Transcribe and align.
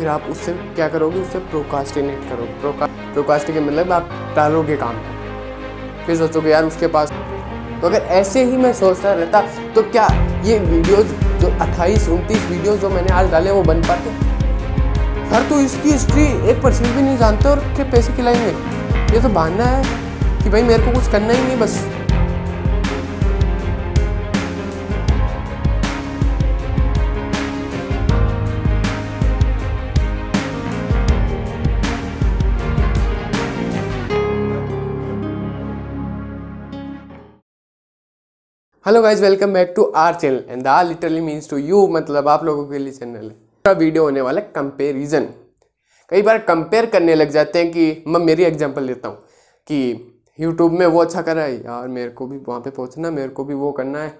फिर 0.00 0.08
आप 0.08 0.26
उससे 0.30 0.52
क्या 0.74 0.86
करोगे? 0.88 1.20
उससे 1.20 1.38
प्रोकास्टिनेट 1.40 2.20
करोगे। 2.28 2.52
प्रोका 2.60 2.86
प्रोकास्टिनेट 3.12 3.62
मतलब 3.62 3.92
आप 3.92 4.08
टालोगे 4.36 4.76
काम 4.76 4.94
को 4.96 6.06
फिर 6.06 6.16
सोचोगे, 6.16 6.50
यार, 6.50 6.64
उसके 6.64 6.86
पास 6.86 7.12
तो 7.80 7.86
अगर 7.86 8.02
ऐसे 8.12 8.44
ही 8.44 8.56
मैं 8.56 8.72
सोचता 8.72 9.12
रहता 9.12 9.40
तो 9.74 9.82
क्या 9.82 10.06
ये 10.44 10.58
वीडियोस 10.60 11.12
जो 11.40 11.48
28 11.60 12.08
उनतीस 12.08 12.46
वीडियो 12.46 12.76
जो 12.76 12.88
मैंने 12.88 13.12
आज 13.12 13.30
डाले, 13.30 13.50
वो 13.50 13.62
बन 13.62 13.82
पाते? 13.82 14.10
हर 15.34 15.48
तो 15.48 15.60
इसकी 15.60 15.90
हिस्ट्री 15.90 16.24
एक 16.50 16.62
परसेंट 16.62 16.88
भी 16.88 17.02
नहीं 17.02 17.16
जानते 17.18 17.48
और 17.48 17.58
क्या 17.76 17.90
पैसे 17.92 18.12
खिलाएँगे। 18.12 19.14
ये 19.14 19.22
तो 19.22 19.28
बहाना 19.30 19.64
है 19.66 20.42
कि 20.42 20.50
भाई 20.50 20.62
मेरे 20.62 20.84
को 20.84 20.92
कुछ 20.92 21.10
करना 21.12 21.32
ही 21.32 21.42
नहीं, 21.42 21.58
बस। 21.58 21.78
Hello 38.90 39.02
guys 39.02 39.22
welcome 39.22 39.52
back 39.52 39.72
to 39.76 39.82
our 39.96 40.14
channel 40.14 40.44
and 40.48 40.62
the 40.62 40.68
literally 40.86 41.20
means 41.20 41.48
to 41.50 41.56
you 41.56 41.86
मतलब 41.88 42.28
आप 42.28 42.44
लोगों 42.44 42.64
के 42.68 42.78
लिए 42.78 42.92
चैनल 42.92 43.30
है। 43.66 43.74
वीडियो 43.74 44.02
होने 44.04 44.20
वाला 44.20 44.40
है 44.40 44.50
कंपेरिजन 44.54 45.28
कई 46.10 46.22
बार 46.22 46.38
कंपेयर 46.38 46.86
करने 46.86 47.14
लग 47.14 47.30
जाते 47.30 47.58
हैं 47.58 47.70
कि, 47.72 48.04
मैं 48.06 48.20
मेरी 48.20 48.44
एग्जांपल 48.44 48.82
लेता 48.82 49.08
हूँ 49.08 49.16
कि 49.66 50.22
यूट्यूब 50.38 50.72
में 50.72 50.84
वो 50.86 51.00
अच्छा 51.00 51.22
कर 51.22 51.36
रहा 51.36 51.44
है। 51.44 51.54
यार, 51.56 51.86
मेरे 51.88 52.10
को 52.10 52.26
भी 52.26 52.38
वहाँ 52.38 52.60
पे 52.60 52.70
पहुँचना 52.70 53.10
मेरे 53.10 53.28
को 53.28 53.44
भी 53.44 53.54
वो 53.54 53.70
करना 53.72 53.98
है। 53.98 54.18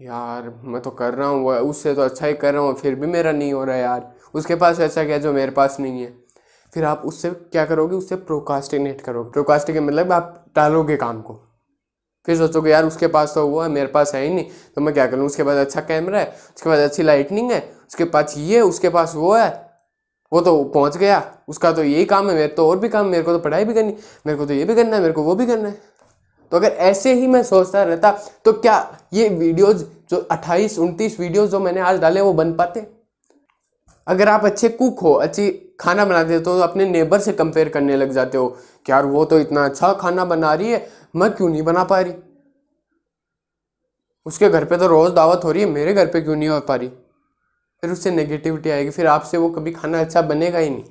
यार, 0.00 0.52
मैं 0.64 0.82
तो 0.82 0.90
कर 0.92 1.14
रहा 1.14 1.28
हूँ 1.28 1.42
वो 1.42 1.54
उससे 1.70 1.94
तो 1.94 2.02
अच्छा 2.02 2.26
ही 2.26 2.34
कर 2.34 2.54
रहा 2.54 2.62
हूँ, 2.62 2.74
फिर 2.74 2.94
भी 2.94 3.06
मेरा 3.06 3.32
नहीं 3.32 3.52
हो 3.52 3.64
रहा 3.64 3.76
है 3.76 3.82
यार। 3.82 4.10
उसके 4.34 4.54
पास 4.54 4.80
ऐसा 4.80 5.04
क्या 5.04 5.18
जो 5.18 5.32
मेरे 5.32 5.52
पास 5.52 5.76
नहीं 5.80 6.02
है? 6.02 6.12
फिर 6.72 6.84
आप 6.84 7.02
उससे 7.04 7.30
क्या 7.30 7.64
करोगे? 7.66 7.96
उससे 7.96 8.16
प्रोकास्टिनेट 8.16 9.00
करोगे। 9.00 9.30
प्रोकास्टिनेट 9.30 9.82
मतलब 9.82 10.12
आप 10.12 10.44
टालोगे 10.54 10.96
काम 10.96 11.22
को। 11.22 11.40
फिर 12.28 12.36
सोचोगे 12.36 12.70
यार 12.70 12.84
उसके 12.84 13.06
पास 13.06 13.32
तो 13.34 13.46
वो 13.46 13.60
है, 13.60 13.68
मेरे 13.68 13.86
पास 13.88 14.14
है 14.14 14.22
ही 14.22 14.34
नहीं 14.34 14.44
तो 14.76 14.80
मैं 14.80 14.94
क्या 14.94 15.06
करूँ? 15.06 15.26
उसके 15.26 15.42
पास 15.42 15.56
अच्छा 15.58 15.80
कैमरा 15.80 16.18
है, 16.18 16.26
उसके 16.56 16.68
पास 16.70 16.78
अच्छी 16.80 17.02
लाइटनिंग 17.02 17.50
है, 17.52 17.60
उसके 17.88 18.04
पास 18.06 18.34
ये 18.38 18.56
है 18.56 18.62
उसके 18.64 18.88
पास 18.88 19.12
वो 19.16 19.34
है। 19.34 19.48
वो 20.32 20.40
तो 20.40 20.62
पहुँच 20.64 20.96
गया, 20.96 21.22
उसका 21.48 21.72
तो 21.72 21.84
यही 21.84 22.04
काम 22.04 22.28
है, 22.28 22.34
मेरे 22.34 22.48
तो 22.48 22.68
और 22.68 22.78
भी 22.78 22.88
काम, 22.88 23.06
मेरे 23.06 23.22
को 23.22 23.32
तो 23.32 23.38
पढ़ाई 23.38 23.64
भी 23.64 23.74
करनी, 23.74 23.94
मेरे 24.26 24.38
को 24.38 24.46
तो 24.46 24.54
ये 24.54 24.64
भी 24.64 24.74
करना 24.74 24.96
है, 24.96 25.02
मेरे 25.02 25.14
को 25.14 25.22
वो 25.22 25.34
भी 25.34 25.46
करना 25.46 25.68
है। 25.68 25.78
तो 26.52 26.56
अगर 26.56 26.68
ऐसे 26.68 27.12
ही 27.14 27.26
मैं 27.26 27.42
सोचता 27.42 27.82
रहता 27.82 28.10
तो 28.44 28.52
क्या 28.52 28.76
ये 29.12 29.28
वीडियोज़ 29.28 29.84
जो 30.10 30.16
28 30.30 30.78
उनतीस 30.78 31.18
वीडियोज़ 31.20 31.50
जो 31.50 31.60
मैंने 31.60 31.80
आज 31.80 32.00
डाले, 32.00 32.20
वो 32.20 32.32
बन 32.32 32.52
पाते? 32.54 32.86
अगर 34.06 34.28
आप 34.28 34.44
अच्छे 34.44 34.68
कुक 34.68 35.00
हो, 35.00 35.12
अच्छी 35.14 35.50
खाना 35.80 36.04
बनाते 36.04 36.34
हो 36.34 36.40
तो 36.40 36.58
अपने 36.60 36.86
नेबर 36.86 37.20
से 37.20 37.32
कंपेयर 37.32 37.68
करने 37.68 37.96
लग 37.96 38.12
जाते 38.12 38.38
हो, 38.38 38.48
कि 38.86 38.92
यार 38.92 39.06
वो 39.06 39.24
तो 39.24 39.38
इतना 39.38 39.64
अच्छा 39.64 39.92
खाना 39.92 40.24
बना 40.24 40.52
रही 40.54 40.70
है 40.70 40.86
मैं 41.14 41.30
क्यों 41.30 41.48
नहीं 41.48 41.62
बना 41.62 41.84
पा 41.84 42.00
रही? 42.00 42.14
उसके 44.26 44.48
घर 44.48 44.64
पे 44.64 44.76
तो 44.76 44.86
रोज़ 44.86 45.12
दावत 45.12 45.44
हो 45.44 45.52
रही 45.52 45.62
है, 45.62 45.68
मेरे 45.68 45.92
घर 45.94 46.06
पे 46.06 46.20
क्यों 46.20 46.36
नहीं 46.36 46.48
हो 46.48 46.60
पा 46.60 46.74
रही? 46.76 46.88
फिर 47.82 47.90
उससे 47.90 48.10
नेगेटिविटी 48.10 48.70
आएगी, 48.70 48.90
फिर 48.90 49.06
आपसे 49.06 49.36
वो 49.36 49.48
कभी 49.50 49.72
खाना 49.72 50.00
अच्छा 50.00 50.22
बनेगा 50.22 50.58
ही 50.58 50.70
नहीं। 50.70 50.84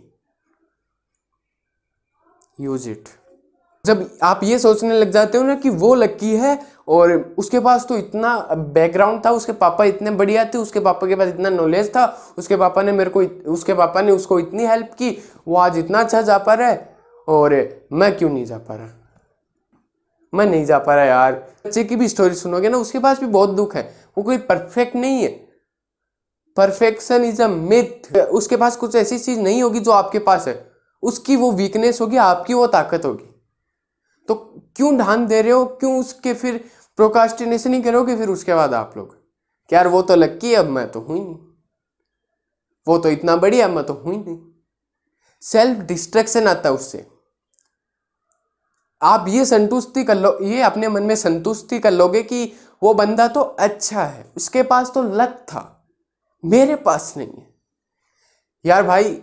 यूज़ 2.60 2.90
इट 2.90 3.10
जब 3.86 4.10
आप 4.24 4.40
ये 4.44 4.58
सोचने 4.60 5.00
लग 5.00 5.12
जाते 5.12 5.38
हो 5.38 5.44
ना 5.44 5.56
कि 5.56 5.70
वो 5.70 5.94
लक्की 5.96 6.36
है, 6.36 6.60
और 6.88 7.12
उसके 7.38 7.60
पास 7.60 7.86
तो 7.88 7.98
इतना 7.98 8.38
बैकग्राउंड 8.50 9.26
था, 9.26 9.32
उसके 9.32 9.52
पापा 9.54 9.84
इतने 9.84 10.12
बढ़िया 10.12 10.46
थे, 10.46 10.58
उसके 10.58 10.80
पापा 10.80 11.08
के 11.08 11.16
पास 11.16 11.28
इतना 11.28 11.50
नॉलेज 11.50 11.90
था, 11.90 12.06
उसके 12.38 12.58
पापा 12.58 12.82
ने 12.82 12.92
मेरे 12.92 13.10
को 13.10 13.22
उसके 13.52 13.74
पापा 13.74 14.02
ने 14.02 14.12
उसको 14.12 14.40
इतनी 14.40 14.66
हेल्प 14.66 14.94
की, 14.94 15.18
वो 15.48 15.56
आज 15.58 15.78
इतना 15.78 16.00
अच्छा 16.00 16.22
जा 16.22 16.38
पा 16.38 16.54
रहा 16.54 16.70
है, 16.70 16.98
और 17.28 17.54
मैं 17.92 18.16
क्यों 18.18 18.30
नहीं 18.30 18.46
जा 18.46 18.58
पा 18.58 18.76
रहा? 18.76 18.99
मैं 20.34 20.46
नहीं 20.46 20.66
जा 20.66 20.80
पा 20.80 20.96
रहा 20.96 21.06
यार। 21.06 21.34
बच्चे 21.66 21.84
की 21.84 21.96
भी 21.96 22.08
स्टोरी 22.08 22.36
सुनोगे 22.36 22.70
ना, 22.70 22.78
उसके 22.78 23.00
पास 23.00 23.20
भी 23.20 23.26
बहुत 23.26 23.50
दुख 23.50 23.76
है। 23.76 23.96
वो 24.18 24.24
कोई 24.24 24.38
परफेक्ट 24.38 24.96
नहीं 24.96 25.24
है। 25.24 25.30
परफेक्शन 26.58 27.24
इज़ 27.24 27.42
अ 27.42 27.48
मिथ 27.48 28.18
उसके 28.18 28.58
पास 28.58 28.76
कुछ 28.76 28.96
ऐसी 28.96 29.20
चीज़ 29.20 29.40
नहीं 29.40 29.64
होगी 29.64 29.80
जो 29.80 29.92
आपके 29.92 30.20
पास 30.20 30.48
है। 30.48 30.72
उसकी 31.02 31.36
वो 31.36 31.52
वीकनेस 31.52 32.02
होगी, 32.02 32.18
आपकी 32.18 32.54
वो 32.54 32.68
ताकत 32.68 33.06
होगी। 33.06 33.36
तो 34.28 34.36
क्यों 34.76 34.98
ध्यान 34.98 35.28
दे 35.28 35.42
रहे 35.42 35.52
हो? 35.52 35.66
क्यों 35.66 36.00
उसके 36.00 36.34
फिर 36.34 36.70
प्रोकास्टिनेशन 36.96 37.74
ही 37.74 37.82
करोगे 37.82 38.18
फिर 38.18 38.30
उसके 38.30 38.54
बाद 38.54 38.74
आप 38.74 38.94
लोग? 38.98 39.18
यार 39.74 39.88
वो 39.88 40.02
तो 40.02 40.16
लक्की 40.16 40.54
अब 40.54 40.66
मैं 40.66 40.92
तो 40.92 41.00
हूँ 41.00 41.18
ही 41.18 41.24
नहीं। 41.24 41.38
वो 42.88 42.98
तो 42.98 43.10
इतना 43.10 43.36
बड़ी 43.36 43.42
बढ़िया 43.42 43.68
मैं 43.68 43.84
तो 43.84 43.94
हूँ 43.94 44.14
ही 44.14 44.20
नहीं। 44.20 44.40
सेल्फ 45.42 45.80
डिस्ट्रक्शन 45.80 46.48
आता 46.48 46.70
है 46.70 46.76
उससे। 46.76 47.19
आप 49.02 49.26
ये 49.30 49.46
संतुष्टि 49.46 50.04
कर 50.04 50.16
लो, 50.16 50.38
ये 50.42 50.62
अपने 50.62 50.88
मन 50.88 51.04
में 51.04 51.16
संतुष्टि 51.16 51.80
कर 51.80 51.92
लोगे 51.92 52.24
कि 52.24 52.52
वो 52.82 52.94
बंदा 52.94 53.28
तो 53.28 53.42
अच्छा 53.42 54.04
है, 54.04 54.26
उसके 54.38 54.64
पास 54.64 54.92
तो 54.94 55.04
लक 55.14 55.36
था, 55.48 55.90
मेरे 56.44 56.76
पास 56.76 57.14
नहीं 57.18 57.28
है। 57.28 57.48
यार 58.66 58.84
भाई, 58.84 59.18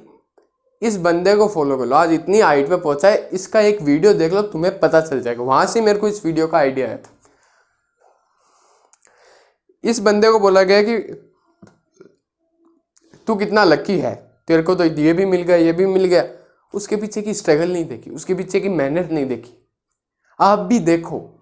इस 0.82 0.97
बंदे 0.97 1.34
को 1.37 1.48
फॉलो 1.48 1.76
कर 1.78 1.87
लो, 1.87 1.97
आज 1.97 2.12
इतनी 2.12 2.41
हाइट 2.41 2.69
पे 2.69 2.76
पहुँचा 2.76 3.09
है, 3.09 3.28
इसका 3.28 3.60
एक 3.60 3.82
वीडियो 3.82 4.12
देख 4.14 4.32
लो, 4.32 4.42
तुम्हें 4.42 4.78
पता 4.81 5.00
चल 5.00 5.20
जाएगा। 5.20 5.42
वहाँ 5.42 5.66
से 5.66 5.81
मेरे 5.81 5.98
को 5.98 6.08
इस 6.08 6.25
वीडियो 6.26 6.47
का 6.47 6.58
आइडिया 6.58 6.87
आया 6.87 6.97
था। 6.97 7.14
इस 9.84 9.98
बंदे 9.98 10.31
को 10.31 10.38
बोला 10.38 10.62
गया 10.62 10.82
कि, 10.82 10.98
तू 13.26 13.34
कितना 13.34 13.64
लकी 13.64 13.98
है, 13.98 14.14
तेरे 14.48 14.62
को 14.62 14.75
तो 14.75 14.84
ये 14.84 15.12
भी 15.12 15.25
मिल 15.25 15.43
गया, 15.43 15.56
ये 15.56 15.72
भी 15.72 15.87
मिल 15.87 16.04
गया। 16.04 16.25
उसके 16.75 16.97
पीछे 16.97 17.22
की 17.22 17.34
स्ट्रगल 17.34 17.72
नहीं 17.72 17.84
देखी, 17.84 18.10
उसके 18.10 18.34
पीछे 18.34 18.60
की 18.60 18.69
मेहनत 18.69 19.10
नहीं 19.12 19.26
देखी। 19.26 19.66
आप 20.41 20.59
भी 20.59 20.79
देखो। 20.79 21.33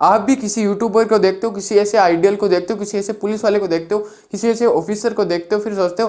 आप 0.00 0.20
भी 0.20 0.36
किसी 0.36 0.62
यूट्यूबर 0.62 1.08
को 1.08 1.18
देखते 1.18 1.46
हो, 1.46 1.52
किसी 1.52 1.74
ऐसे 1.74 1.98
आइडियल 1.98 2.36
को 2.36 2.48
देखते 2.48 2.72
हो, 2.72 2.78
किसी 2.78 2.98
ऐसे 2.98 3.12
पुलिस 3.12 3.44
वाले 3.44 3.58
को 3.58 3.66
देखते 3.66 3.94
हो, 3.94 4.00
किसी 4.30 4.48
ऐसे 4.48 4.66
ऑफिसर 4.66 5.14
को 5.14 5.24
देखते 5.24 5.54
हो, 5.54 5.60
फिर 5.62 5.74
सोचते 5.74 6.02
हो, 6.02 6.08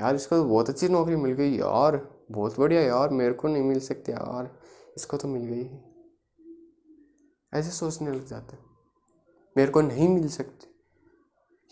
यार, 0.00 0.14
इसको 0.14 0.36
तो 0.36 0.44
बहुत 0.44 0.68
अच्छी 0.68 0.88
नौकरी 0.88 1.16
मिल 1.16 1.32
गई, 1.32 1.52
यार, 1.52 2.08
बहुत 2.30 2.60
बढ़िया, 2.60 2.80
यार, 2.80 3.08
मेरे 3.08 3.32
को 3.32 3.48
नहीं 3.48 3.62
मिल 3.62 3.80
सकती, 3.80 4.12
यार, 4.12 4.50
इसको 4.96 5.16
तो 5.16 5.28
मिल 5.28 5.42
गई 5.42 5.70
ऐसे 7.54 7.70
सोचने 7.70 8.10
लग 8.10 8.26
जाते 8.26 8.56
मेरे 9.56 9.70
को 9.70 9.80
नहीं 9.80 10.08
मिल 10.08 10.28
सकती। 10.28 10.66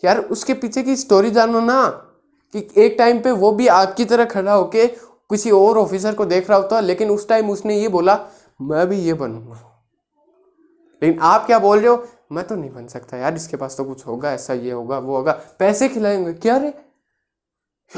यार, 0.03 0.19
उसके 0.19 0.53
पीछे 0.53 0.83
की 0.83 0.95
स्टोरी 0.95 1.31
जानो 1.31 1.59
ना, 1.59 1.87
कि 2.53 2.67
एक 2.77 2.95
टाइम 2.97 3.21
पे 3.21 3.31
वो 3.31 3.51
भी 3.51 3.67
आग 3.67 3.93
की 3.97 4.05
तरह 4.05 4.25
खड़ा 4.25 4.53
होके 4.53 4.87
किसी 4.87 5.51
और 5.51 5.77
ऑफिसर 5.77 6.15
को 6.15 6.25
देख 6.25 6.49
रहा 6.49 6.59
होता, 6.59 6.79
लेकिन 6.79 7.09
उस 7.09 7.27
टाइम 7.27 7.49
उसने 7.49 7.79
ये 7.79 7.87
बोला 7.87 8.15
मैं 8.61 8.87
भी 8.87 8.97
ये 8.97 9.13
बनूँगा। 9.13 9.65
लेकिन 11.03 11.19
आप 11.19 11.45
क्या 11.45 11.59
बोल 11.59 11.79
रहे 11.79 11.87
हो? 11.87 12.07
मैं 12.31 12.47
तो 12.47 12.55
नहीं 12.55 12.73
बन 12.73 12.87
सकता 12.87 13.17
यार, 13.17 13.35
इसके 13.35 13.57
पास 13.57 13.77
तो 13.77 13.85
कुछ 13.85 14.07
होगा, 14.07 14.31
ऐसा 14.31 14.53
ये 14.53 14.71
होगा, 14.71 14.99
वो 14.99 15.17
होगा। 15.17 15.31
पैसे 15.59 15.89
खिलाएँगे। 15.89 16.33
क्या 16.33 16.57
रे? 16.57 16.67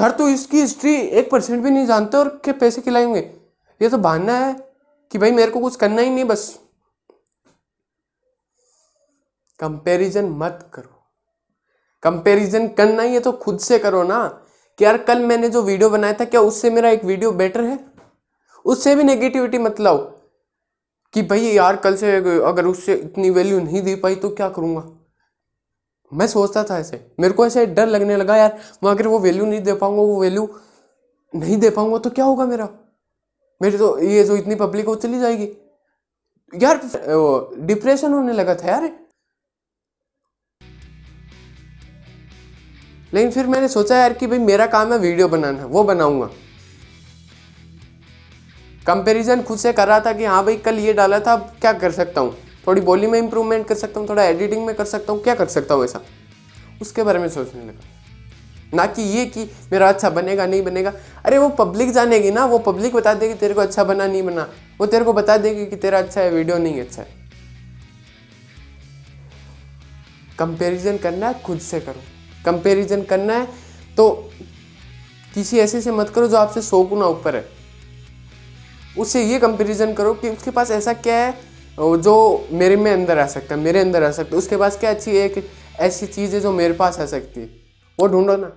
यार 0.00 0.10
तो 0.10 0.28
इसकी 0.28 0.60
हिस्ट्री 0.60 0.94
एक 0.94 1.30
परसेंट 1.30 1.64
भी 1.64 1.70
नहीं 1.70 1.86
जानते 1.86 2.16
और 2.16 2.28
क्या 2.28 2.54
पैसे 2.54 2.80
खिलाएँगे? 2.80 3.20
ये 3.82 3.88
तो 3.88 3.98
बहाना 3.98 4.38
है 4.38 4.72
कि 5.10 5.18
भाई 5.18 5.30
मेरे 5.30 5.52
को 5.52 5.60
कुछ 5.60 5.76
करना 5.76 6.02
ही 6.02 6.10
नहीं 6.10 6.24
बस। 6.24 6.58
कंपैरिजन 9.60 10.24
मत 10.24 10.70
करो। 10.74 11.02
कंपैरिजन 12.02 12.68
करना 12.68 13.02
ही 13.02 13.14
है 13.14 13.20
तो 13.20 13.32
खुद 13.32 13.58
से 13.58 13.78
करो 13.78 14.02
ना। 14.02 14.46
कि 14.78 14.84
यार 14.84 14.98
कल 14.98 15.18
मैंने 15.18 15.48
जो 15.48 15.62
वीडियो 15.62 15.90
बनाया 15.90 16.12
था, 16.12 16.24
क्या 16.24 16.40
उससे 16.40 16.70
मेरा 16.70 16.90
एक 16.90 17.04
वीडियो 17.04 17.32
बेटर 17.32 17.64
है? 17.64 17.84
उससे 18.64 18.94
भी 18.94 19.04
नेगेटिविटी 19.04 19.58
मत 19.58 19.80
लाओ। 19.80 20.21
कि 21.14 21.22
भाई 21.22 21.40
यार 21.42 21.76
कल 21.76 21.96
से 21.96 22.16
अगर 22.42 22.66
उससे 22.66 22.94
इतनी 22.94 23.30
वैल्यू 23.30 23.60
नहीं 23.60 23.82
दे 23.82 23.94
पाई 23.96 24.14
तो 24.14 24.28
क्या 24.30 24.48
करूँगा? 24.48 24.82
मैं 26.12 26.26
सोचता 26.26 26.62
था 26.64 26.78
ऐसे। 26.78 27.00
मेरे 27.20 27.34
को 27.34 27.46
ऐसे 27.46 27.64
डर 27.66 27.86
लगने 27.86 28.16
लगा 28.16 28.36
यार, 28.36 28.58
मैं 28.84 28.90
अगर 28.90 29.06
वो 29.06 29.18
वैल्यू 29.18 29.46
नहीं 29.46 29.60
दे 29.60 29.74
पाऊँगा, 29.74 30.02
वो 30.02 30.20
वैल्यू 30.20 30.48
नहीं 31.32 31.56
दे 31.56 31.70
पाऊँगा 31.70 31.98
तो 31.98 32.10
क्या 32.10 32.24
होगा 32.24 32.46
मेरा? 32.46 32.68
मेरी 33.60 33.78
तो 33.78 33.98
ये 33.98 34.24
जो 34.24 34.36
इतनी 34.36 34.54
पब्लिक 34.54 34.86
हो 34.86 34.94
चली 34.96 35.20
जाएगी। 35.20 35.48
यार 36.52 36.80
डिप्रेशन 37.66 38.12
होने 38.12 38.32
लगा 38.32 38.54
था 38.54 38.68
यार। 38.68 38.90
लेकिन 43.12 43.30
फिर 43.30 43.46
मैंने 43.46 43.68
सोचा 43.68 43.96
यार 43.96 44.12
कि 44.12 44.26
भाई 44.26 44.38
मेरा 44.38 44.66
काम 44.66 44.92
है 44.92 44.98
वीडियो 44.98 45.28
बनाना, 45.28 45.66
वो 45.66 45.84
बनाऊँगा। 45.84 46.30
कंपैरिजन 48.86 49.42
खुद 49.42 49.58
से 49.58 49.72
कर 49.72 49.88
रहा 49.88 50.00
था 50.00 50.12
कि 50.12 50.24
हाँ 50.24 50.44
भाई, 50.44 50.56
कल 50.56 50.78
ये 50.78 50.92
डाला 50.92 51.20
था, 51.20 51.32
अब 51.32 51.52
क्या 51.60 51.72
कर 51.72 51.90
सकता 51.90 52.20
हूँ? 52.20 52.36
थोड़ी 52.66 52.80
बोली 52.80 53.06
में 53.06 53.18
इंप्रूवमेंट 53.18 53.66
कर 53.68 53.74
सकता 53.74 54.00
हूँ, 54.00 54.08
थोड़ा 54.08 54.24
एडिटिंग 54.24 54.66
में 54.66 54.74
कर 54.76 54.84
सकता 54.84 55.12
हूँ, 55.12 55.22
क्या 55.22 55.34
कर 55.34 55.46
सकता 55.46 55.74
हूँ 55.74 55.84
ऐसा? 55.84 56.00
उसके 56.82 57.02
बारे 57.02 57.18
में 57.18 57.28
सोचने 57.28 57.64
लगा। 57.64 58.76
ना 58.76 58.86
कि 58.86 59.02
ये 59.02 59.24
कि 59.26 59.44
मेरा 59.72 59.88
अच्छा 59.88 60.10
बनेगा, 60.10 60.46
नहीं 60.46 60.62
बनेगा। 60.62 60.92
अरे 61.24 61.38
वो 61.38 61.48
पब्लिक 61.48 61.90
जानेगी 61.92 62.30
ना, 62.30 62.44
वो 62.44 62.58
पब्लिक 62.58 62.94
बता 62.94 63.14
देगी 63.14 63.34
तेरे 63.34 63.54
को 63.54 63.60
अच्छा 63.60 63.84
बना, 63.84 64.06
नहीं 64.06 64.22
बना। 64.22 64.48
वो 64.80 64.86
तेरे 64.86 65.04
को 65.04 65.12
बता 65.12 65.36
देगी 65.36 65.66
कि 65.66 65.76
तेरा 65.76 65.98
अच्छा 65.98 66.20
है 66.20 66.30
वीडियो 66.30 66.58
नहीं 66.58 66.80
अच्छा 66.80 67.02
है। 67.02 67.08
कंपैरिजन 70.38 70.98
करना 70.98 71.28
है, 71.28 71.42
खुद 71.42 71.58
से 71.58 71.80
करो। 71.80 72.02
कंपैरिजन 72.44 73.02
करना 73.02 73.34
है 73.34 73.46
तो 73.96 74.10
किसी 75.34 75.58
ऐसे 75.58 75.80
से 75.80 75.92
मत 75.92 76.08
करो 76.08 76.28
जो 76.28 76.36
आपसे 76.36 76.62
सौ 76.62 76.82
गुना 76.82 77.06
ऊपर 77.06 77.36
है। 77.36 77.61
उससे 78.98 79.24
ये 79.24 79.38
कंपेरिजन 79.38 79.92
करो 79.94 80.14
कि 80.14 80.28
उसके 80.28 80.50
पास 80.50 80.70
ऐसा 80.70 80.92
क्या 80.92 81.16
है 81.16 81.50
जो 81.78 82.48
मेरे 82.52 82.76
में 82.76 82.92
अंदर 82.92 83.18
आ 83.18 83.26
सकता 83.26 83.54
है, 83.54 83.60
मेरे 83.60 83.80
अंदर 83.80 84.02
आ 84.02 84.10
सकता 84.10 84.30
है। 84.30 84.38
उसके 84.38 84.56
पास 84.56 84.78
क्या 84.78 84.90
अच्छी 84.90 85.10
एक 85.10 85.44
ऐसी 85.80 86.06
चीज़ 86.06 86.34
है 86.34 86.40
जो 86.40 86.52
मेरे 86.52 86.74
पास 86.74 86.98
आ 87.00 87.06
सकती 87.06 87.40
है? 87.40 87.46
वो 87.98 88.06
ढूंढो 88.06 88.36
ना। 88.36 88.50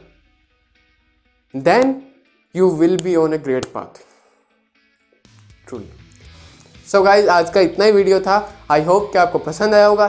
Then 1.53 2.01
you 2.55 2.69
will 2.71 2.97
be 2.97 3.15
on 3.15 3.33
a 3.33 3.37
great 3.37 3.65
path 3.65 3.99
truly 5.67 5.89
so 6.87 7.01
guys 7.01 7.29
आज 7.29 7.49
का 7.49 7.59
इतना 7.61 7.85
ही 7.85 7.91
वीडियो 7.91 8.19
था। 8.19 8.37
आई 8.71 8.83
होप 8.83 9.11
कि 9.11 9.17
आपको 9.17 9.39
पसंद 9.39 9.73
आया 9.73 9.85
होगा। 9.85 10.07